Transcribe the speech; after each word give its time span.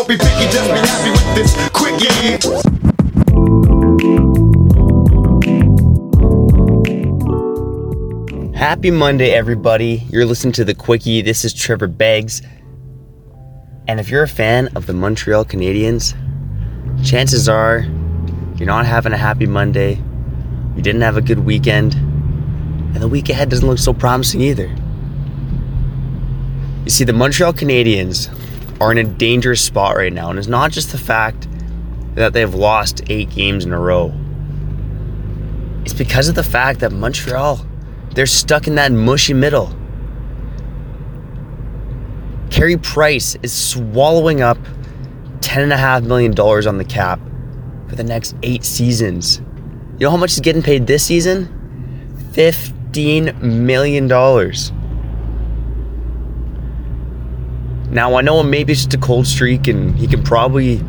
don't 0.00 0.08
be 0.08 0.16
picky, 0.16 0.48
just 0.50 0.70
be 0.72 0.78
happy 0.78 1.10
with 1.10 1.34
this 1.34 1.52
quickie. 1.74 2.08
Happy 8.56 8.90
Monday, 8.90 9.32
everybody. 9.32 10.06
You're 10.08 10.24
listening 10.24 10.52
to 10.52 10.64
The 10.64 10.74
Quickie. 10.74 11.20
This 11.20 11.44
is 11.44 11.52
Trevor 11.52 11.86
Beggs. 11.86 12.40
And 13.88 14.00
if 14.00 14.08
you're 14.08 14.22
a 14.22 14.28
fan 14.28 14.68
of 14.74 14.86
the 14.86 14.94
Montreal 14.94 15.44
Canadiens, 15.44 16.14
chances 17.04 17.46
are 17.46 17.80
you're 18.56 18.66
not 18.66 18.86
having 18.86 19.12
a 19.12 19.18
happy 19.18 19.44
Monday. 19.46 20.02
You 20.76 20.82
didn't 20.82 21.02
have 21.02 21.18
a 21.18 21.22
good 21.22 21.40
weekend. 21.40 21.92
And 21.94 23.02
the 23.02 23.08
week 23.08 23.28
ahead 23.28 23.50
doesn't 23.50 23.68
look 23.68 23.78
so 23.78 23.92
promising 23.92 24.40
either. 24.40 24.74
You 26.84 26.90
see, 26.90 27.04
the 27.04 27.12
Montreal 27.12 27.52
Canadiens 27.52 28.34
are 28.80 28.92
in 28.92 28.98
a 28.98 29.04
dangerous 29.04 29.62
spot 29.62 29.96
right 29.96 30.12
now. 30.12 30.30
And 30.30 30.38
it's 30.38 30.48
not 30.48 30.70
just 30.70 30.92
the 30.92 30.98
fact 30.98 31.46
that 32.14 32.32
they've 32.32 32.54
lost 32.54 33.02
eight 33.08 33.30
games 33.30 33.64
in 33.64 33.72
a 33.72 33.78
row, 33.78 34.12
it's 35.84 35.94
because 35.94 36.28
of 36.28 36.34
the 36.34 36.42
fact 36.42 36.80
that 36.80 36.92
Montreal 36.92 37.66
they're 38.14 38.26
stuck 38.26 38.66
in 38.66 38.74
that 38.74 38.92
mushy 38.92 39.34
middle. 39.34 39.74
Carey 42.50 42.76
Price 42.76 43.36
is 43.42 43.52
swallowing 43.52 44.40
up 44.40 44.58
$10.5 45.40 46.04
million 46.04 46.38
on 46.38 46.78
the 46.78 46.84
cap 46.84 47.20
for 47.88 47.94
the 47.96 48.04
next 48.04 48.34
eight 48.42 48.64
seasons. 48.64 49.40
You 49.98 50.06
know 50.06 50.10
how 50.10 50.16
much 50.16 50.32
he's 50.32 50.40
getting 50.40 50.62
paid 50.62 50.86
this 50.86 51.04
season? 51.04 51.56
$15 52.32 53.40
million. 53.40 54.08
Now, 57.90 58.14
I 58.14 58.22
know 58.22 58.42
maybe 58.42 58.72
it's 58.72 58.82
just 58.84 58.94
a 58.94 58.98
cold 58.98 59.26
streak 59.26 59.66
and 59.66 59.96
he 59.96 60.06
can 60.06 60.22
probably 60.22 60.82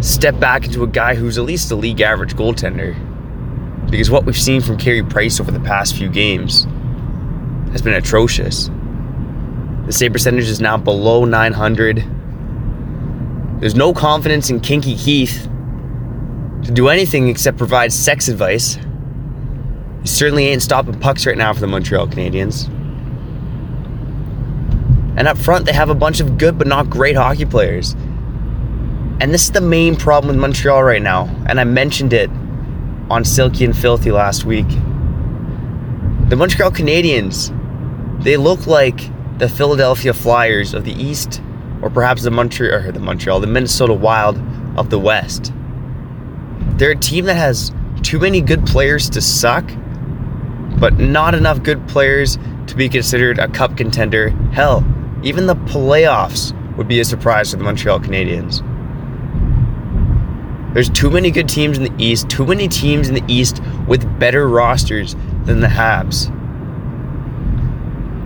step 0.00 0.38
back 0.38 0.64
into 0.64 0.82
a 0.82 0.86
guy 0.86 1.14
who's 1.14 1.36
at 1.38 1.44
least 1.44 1.70
a 1.70 1.74
league 1.74 2.00
average 2.00 2.34
goaltender 2.34 2.96
because 3.90 4.10
what 4.10 4.24
we've 4.24 4.38
seen 4.38 4.60
from 4.60 4.78
Carey 4.78 5.02
Price 5.02 5.40
over 5.40 5.50
the 5.50 5.60
past 5.60 5.96
few 5.96 6.08
games 6.08 6.64
has 7.72 7.82
been 7.82 7.94
atrocious. 7.94 8.70
The 9.86 9.92
save 9.92 10.12
percentage 10.12 10.48
is 10.48 10.60
now 10.60 10.76
below 10.76 11.24
900. 11.24 12.04
There's 13.60 13.74
no 13.74 13.92
confidence 13.92 14.50
in 14.50 14.60
Kinky 14.60 14.96
Keith 14.96 15.48
to 16.64 16.70
do 16.70 16.88
anything 16.88 17.28
except 17.28 17.58
provide 17.58 17.92
sex 17.92 18.28
advice. 18.28 18.78
He 20.02 20.08
certainly 20.08 20.46
ain't 20.46 20.62
stopping 20.62 20.98
pucks 20.98 21.26
right 21.26 21.36
now 21.36 21.52
for 21.52 21.60
the 21.60 21.66
Montreal 21.66 22.06
Canadiens. 22.06 22.68
And 25.20 25.28
up 25.28 25.36
front, 25.36 25.66
they 25.66 25.74
have 25.74 25.90
a 25.90 25.94
bunch 25.94 26.20
of 26.20 26.38
good 26.38 26.56
but 26.56 26.66
not 26.66 26.88
great 26.88 27.14
hockey 27.14 27.44
players. 27.44 27.92
And 29.20 29.34
this 29.34 29.44
is 29.44 29.50
the 29.50 29.60
main 29.60 29.94
problem 29.94 30.28
with 30.34 30.40
Montreal 30.40 30.82
right 30.82 31.02
now. 31.02 31.24
And 31.46 31.60
I 31.60 31.64
mentioned 31.64 32.14
it 32.14 32.30
on 33.10 33.26
Silky 33.26 33.66
and 33.66 33.76
Filthy 33.76 34.12
last 34.12 34.46
week. 34.46 34.66
The 36.30 36.36
Montreal 36.36 36.70
Canadiens, 36.70 37.52
they 38.24 38.38
look 38.38 38.66
like 38.66 38.98
the 39.38 39.46
Philadelphia 39.46 40.14
Flyers 40.14 40.72
of 40.72 40.86
the 40.86 40.92
East, 40.92 41.42
or 41.82 41.90
perhaps 41.90 42.22
the 42.22 42.30
Montreal, 42.30 42.72
or 42.72 42.90
the 42.90 42.98
Montreal, 42.98 43.40
the 43.40 43.46
Minnesota 43.46 43.92
Wild 43.92 44.40
of 44.78 44.88
the 44.88 44.98
West. 44.98 45.52
They're 46.78 46.92
a 46.92 46.96
team 46.96 47.26
that 47.26 47.34
has 47.34 47.72
too 48.00 48.20
many 48.20 48.40
good 48.40 48.64
players 48.64 49.10
to 49.10 49.20
suck, 49.20 49.70
but 50.78 50.98
not 50.98 51.34
enough 51.34 51.62
good 51.62 51.86
players 51.88 52.38
to 52.68 52.74
be 52.74 52.88
considered 52.88 53.38
a 53.38 53.48
cup 53.48 53.76
contender. 53.76 54.30
Hell, 54.52 54.82
even 55.22 55.46
the 55.46 55.56
playoffs 55.56 56.56
would 56.76 56.88
be 56.88 57.00
a 57.00 57.04
surprise 57.04 57.50
to 57.50 57.56
the 57.56 57.64
Montreal 57.64 58.00
Canadiens. 58.00 58.64
There's 60.72 60.88
too 60.88 61.10
many 61.10 61.30
good 61.30 61.48
teams 61.48 61.78
in 61.78 61.84
the 61.84 61.92
East, 61.98 62.30
too 62.30 62.46
many 62.46 62.68
teams 62.68 63.08
in 63.08 63.14
the 63.14 63.24
East 63.26 63.60
with 63.88 64.18
better 64.18 64.48
rosters 64.48 65.16
than 65.44 65.60
the 65.60 65.66
Habs. 65.66 66.34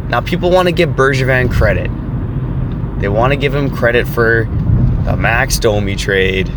Now, 0.08 0.20
people 0.20 0.50
want 0.50 0.68
to 0.68 0.72
give 0.72 0.90
Bergevin 0.90 1.50
credit. 1.50 1.90
They 3.00 3.08
want 3.08 3.32
to 3.32 3.36
give 3.36 3.54
him 3.54 3.74
credit 3.74 4.06
for 4.06 4.44
the 5.04 5.16
Max 5.16 5.58
Domi 5.58 5.96
trade 5.96 6.48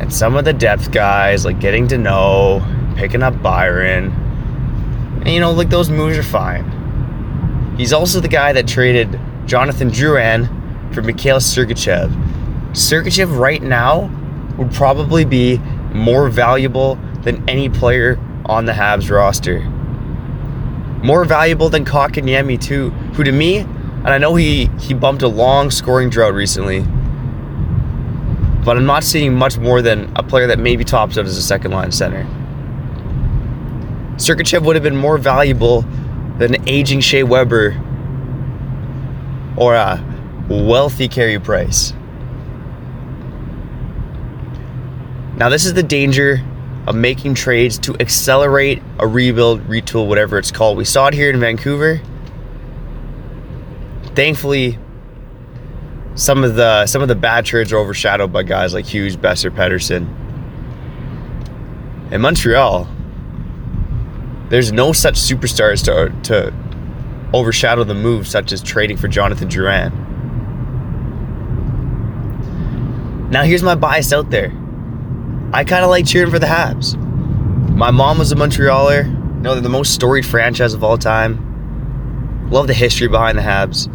and 0.00 0.12
some 0.12 0.36
of 0.36 0.44
the 0.44 0.52
depth 0.52 0.90
guys, 0.92 1.44
like 1.44 1.60
getting 1.60 1.88
to 1.88 1.98
know, 1.98 2.64
picking 2.96 3.22
up 3.22 3.42
Byron. 3.42 4.12
And, 5.20 5.28
you 5.28 5.40
know, 5.40 5.50
like 5.50 5.70
those 5.70 5.90
moves 5.90 6.16
are 6.16 6.22
fine. 6.22 7.74
He's 7.76 7.92
also 7.92 8.20
the 8.20 8.28
guy 8.28 8.52
that 8.52 8.68
traded 8.68 9.18
Jonathan 9.54 9.88
Drouin 9.88 10.92
for 10.92 11.00
Mikhail 11.00 11.36
Sergachev. 11.36 12.10
Sergachev 12.72 13.38
right 13.38 13.62
now 13.62 14.10
would 14.58 14.72
probably 14.72 15.24
be 15.24 15.58
more 15.92 16.28
valuable 16.28 16.96
than 17.22 17.48
any 17.48 17.68
player 17.68 18.18
on 18.46 18.64
the 18.64 18.72
Habs 18.72 19.12
roster. 19.12 19.60
More 21.04 21.24
valuable 21.24 21.68
than 21.68 21.84
Kotkaniemi 21.84 22.60
too, 22.60 22.90
who 23.14 23.22
to 23.22 23.30
me, 23.30 23.58
and 23.58 24.08
I 24.08 24.18
know 24.18 24.34
he, 24.34 24.66
he 24.80 24.92
bumped 24.92 25.22
a 25.22 25.28
long 25.28 25.70
scoring 25.70 26.10
drought 26.10 26.34
recently, 26.34 26.80
but 28.64 28.76
I'm 28.76 28.86
not 28.86 29.04
seeing 29.04 29.34
much 29.34 29.56
more 29.56 29.82
than 29.82 30.12
a 30.16 30.24
player 30.24 30.48
that 30.48 30.58
maybe 30.58 30.82
tops 30.82 31.16
out 31.16 31.26
as 31.26 31.36
a 31.36 31.42
second 31.42 31.70
line 31.70 31.92
center. 31.92 32.24
Sergachev 34.16 34.64
would 34.64 34.74
have 34.74 34.82
been 34.82 34.96
more 34.96 35.16
valuable 35.16 35.82
than 36.38 36.68
aging 36.68 36.98
Shea 36.98 37.22
Weber 37.22 37.80
or 39.56 39.74
a 39.74 40.02
wealthy 40.48 41.08
Carey 41.08 41.38
Price. 41.38 41.92
Now, 45.36 45.48
this 45.48 45.64
is 45.64 45.74
the 45.74 45.82
danger 45.82 46.40
of 46.86 46.94
making 46.94 47.34
trades 47.34 47.78
to 47.78 47.96
accelerate 47.98 48.82
a 48.98 49.06
rebuild, 49.06 49.62
retool, 49.62 50.06
whatever 50.06 50.38
it's 50.38 50.52
called. 50.52 50.76
We 50.76 50.84
saw 50.84 51.08
it 51.08 51.14
here 51.14 51.30
in 51.30 51.40
Vancouver. 51.40 52.00
Thankfully, 54.14 54.78
some 56.14 56.44
of 56.44 56.54
the 56.54 56.86
some 56.86 57.02
of 57.02 57.08
the 57.08 57.16
bad 57.16 57.44
trades 57.44 57.72
are 57.72 57.78
overshadowed 57.78 58.32
by 58.32 58.44
guys 58.44 58.72
like 58.72 58.84
Hughes, 58.84 59.16
Boeser, 59.16 59.50
Pettersson. 59.50 60.06
In 62.12 62.20
Montreal, 62.20 62.86
there's 64.50 64.70
no 64.70 64.92
such 64.92 65.16
superstars 65.16 65.82
to, 65.84 66.14
to 66.30 66.52
overshadow 67.34 67.84
the 67.84 67.94
move, 67.94 68.26
such 68.26 68.52
as 68.52 68.62
trading 68.62 68.96
for 68.96 69.08
Jonathan 69.08 69.48
Drouin. 69.48 69.92
Now, 73.30 73.42
here's 73.42 73.62
my 73.62 73.74
bias 73.74 74.12
out 74.12 74.30
there. 74.30 74.52
I 75.52 75.64
kind 75.64 75.84
of 75.84 75.90
like 75.90 76.06
cheering 76.06 76.30
for 76.30 76.38
the 76.38 76.46
Habs. 76.46 76.96
My 77.70 77.90
mom 77.90 78.18
was 78.18 78.30
a 78.30 78.36
Montrealer. 78.36 79.04
You 79.06 79.40
know, 79.40 79.54
they're 79.54 79.60
the 79.62 79.68
most 79.68 79.92
storied 79.92 80.24
franchise 80.24 80.72
of 80.72 80.84
all 80.84 80.96
time. 80.96 82.48
Love 82.50 82.68
the 82.68 82.74
history 82.74 83.08
behind 83.08 83.36
the 83.36 83.42
Habs. 83.42 83.88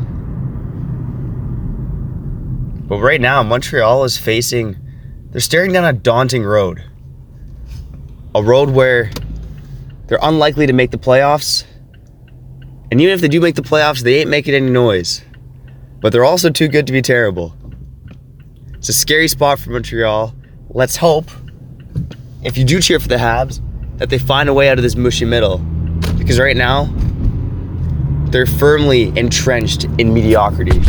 But 2.88 3.00
right 3.00 3.22
now, 3.22 3.42
Montreal 3.44 4.04
is 4.04 4.18
facing, 4.18 4.76
they're 5.32 5.40
staring 5.40 5.72
down 5.72 5.86
a 5.86 5.94
daunting 5.94 6.44
road. 6.44 6.84
A 8.36 8.44
road 8.44 8.72
where 8.72 9.12
they're 10.08 10.20
unlikely 10.22 10.68
to 10.68 10.74
make 10.74 10.92
the 10.92 10.98
playoffs. 10.98 11.64
And 12.92 13.00
even 13.02 13.14
if 13.14 13.22
they 13.22 13.28
do 13.28 13.40
make 13.40 13.56
the 13.56 13.62
playoffs, 13.62 14.02
they 14.02 14.20
ain't 14.20 14.30
making 14.30 14.54
any 14.54 14.70
noise. 14.70 15.22
But 16.02 16.12
they're 16.12 16.26
also 16.26 16.50
too 16.50 16.68
good 16.68 16.88
to 16.88 16.94
be 16.94 17.02
terrible. 17.02 17.56
It's 18.76 18.90
a 18.90 18.94
scary 18.94 19.28
spot 19.28 19.60
for 19.60 19.72
Montreal. 19.72 20.34
Let's 20.70 20.96
hope 20.96 21.30
if 22.44 22.58
you 22.58 22.64
do 22.64 22.82
cheer 22.82 23.00
for 23.00 23.08
the 23.08 23.18
Habs, 23.18 23.62
that 23.98 24.10
they 24.10 24.18
find 24.18 24.48
a 24.48 24.54
way 24.54 24.70
out 24.70 24.78
of 24.78 24.84
this 24.84 24.96
mushy 24.96 25.26
middle. 25.26 25.58
Because 26.18 26.40
right 26.40 26.56
now, 26.56 26.90
they're 28.32 28.46
firmly 28.46 29.12
entrenched 29.18 29.84
in 29.98 30.14
mediocrity. 30.14 30.82